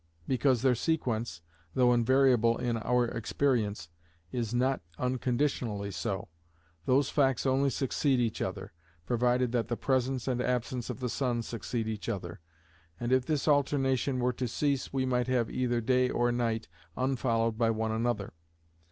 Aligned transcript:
Because 0.27 0.63
their 0.63 0.73
sequence, 0.73 1.43
though 1.75 1.93
invariable 1.93 2.57
in 2.57 2.75
our 2.77 3.05
experience, 3.05 3.87
is 4.31 4.51
not 4.51 4.81
unconditionally 4.97 5.91
so: 5.91 6.27
those 6.87 7.11
facts 7.11 7.45
only 7.45 7.69
succeed 7.69 8.19
each 8.19 8.41
other, 8.41 8.73
provided 9.05 9.51
that 9.51 9.67
the 9.67 9.77
presence 9.77 10.27
and 10.27 10.41
absence 10.41 10.89
of 10.89 11.01
the 11.01 11.07
sun 11.07 11.43
succeed 11.43 11.87
each 11.87 12.09
other, 12.09 12.39
and 12.99 13.11
if 13.11 13.27
this 13.27 13.47
alternation 13.47 14.19
were 14.19 14.33
to 14.33 14.47
cease, 14.47 14.91
we 14.91 15.05
might 15.05 15.27
have 15.27 15.51
either 15.51 15.79
day 15.81 16.09
or 16.09 16.31
night 16.31 16.67
unfollowed 16.97 17.59
by 17.59 17.69
one 17.69 17.91
another. 17.91 18.33